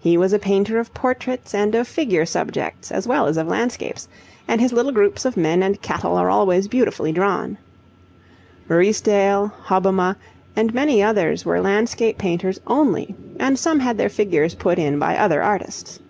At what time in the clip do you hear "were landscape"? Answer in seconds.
11.46-12.18